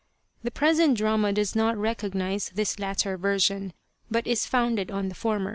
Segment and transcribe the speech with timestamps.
[0.41, 3.71] The present drama does not recognize this latter version,
[4.09, 5.49] but is founded on the former.